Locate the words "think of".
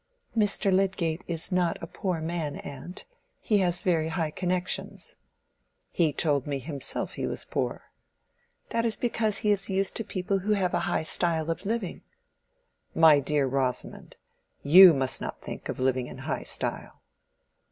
15.39-15.79